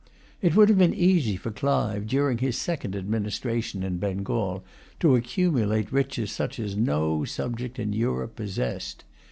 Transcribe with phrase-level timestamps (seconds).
[0.41, 4.63] It would have been easy for Clive, during his second administration in Bengal,
[4.99, 9.03] to accumulate riches such as no subject in Europe possessed.